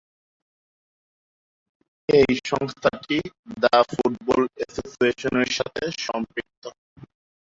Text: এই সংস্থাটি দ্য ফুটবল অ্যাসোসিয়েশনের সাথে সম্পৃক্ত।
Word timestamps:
এই 2.09 2.33
সংস্থাটি 2.49 3.17
দ্য 3.61 3.77
ফুটবল 3.91 4.41
অ্যাসোসিয়েশনের 4.55 5.49
সাথে 5.57 5.83
সম্পৃক্ত। 6.05 6.63